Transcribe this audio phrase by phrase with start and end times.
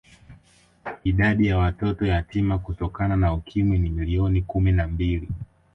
[1.03, 5.29] Idadi ya watoto yatima Kutokana na Ukimwi ni milioni kumi na mbili